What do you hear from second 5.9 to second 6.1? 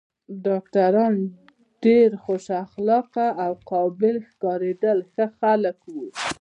و.